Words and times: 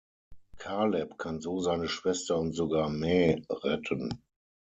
Caleb 0.57 1.19
kann 1.19 1.41
so 1.41 1.59
seine 1.59 1.87
Schwester 1.87 2.35
und 2.35 2.53
sogar 2.53 2.89
Mae 2.89 3.43
retten. 3.51 4.23